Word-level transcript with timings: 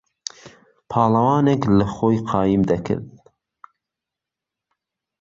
پاڵهوانێک 0.89 1.61
له 1.77 1.85
خۆی 1.93 2.17
قایم 2.29 2.61
دهکرد 2.69 3.07